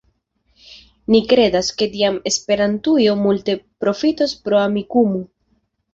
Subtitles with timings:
[1.15, 5.25] Ni kredas, ke tiam Esperantujo multe profitos pro Amikumu.